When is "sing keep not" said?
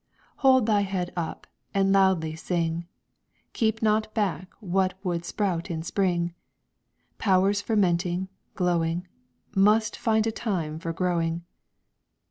2.35-4.11